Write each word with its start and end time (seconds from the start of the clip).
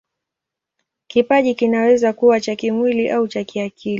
Kipaji 1.07 1.55
kinaweza 1.55 2.13
kuwa 2.13 2.41
cha 2.41 2.55
kimwili 2.55 3.09
au 3.09 3.27
cha 3.27 3.43
kiakili. 3.43 3.89